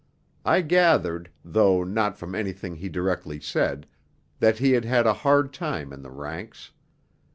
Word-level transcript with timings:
I 0.45 0.61
gathered 0.61 1.29
though 1.45 1.83
not 1.83 2.17
from 2.17 2.33
anything 2.33 2.73
he 2.77 2.89
directly 2.89 3.39
said 3.39 3.85
that 4.39 4.57
he 4.57 4.71
had 4.71 4.83
had 4.83 5.05
a 5.05 5.13
hard 5.13 5.53
time 5.53 5.93
in 5.93 6.01
the 6.01 6.09
ranks. 6.09 6.71